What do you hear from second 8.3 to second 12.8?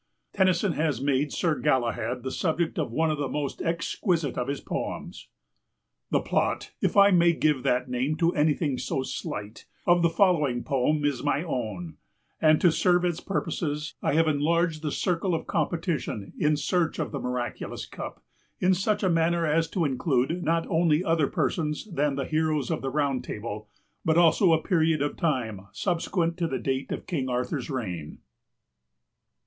anything so slight) of the following poem is my own, and, to